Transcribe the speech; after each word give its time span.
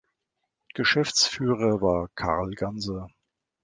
Geschäftsführer 0.73 1.79
war 1.83 2.09
Karl 2.15 2.55
Ganser. 2.55 3.07